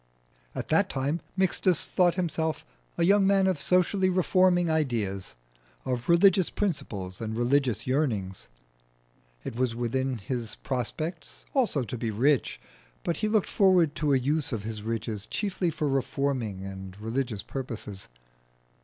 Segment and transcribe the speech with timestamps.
[0.55, 2.65] At that time Mixtus thought himself
[2.97, 5.35] a young man of socially reforming ideas,
[5.85, 8.47] of religious principles and religious yearnings.
[9.43, 12.59] It was within his prospects also to be rich,
[13.03, 17.43] but he looked forward to a use of his riches chiefly for reforming and religious
[17.43, 18.07] purposes.